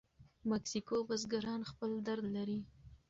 [0.49, 2.59] مکسیکو بزګران خپل درد لري.